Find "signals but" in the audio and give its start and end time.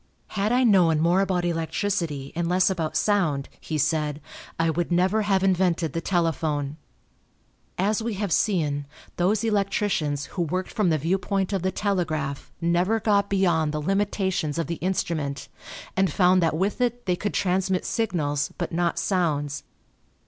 17.85-18.71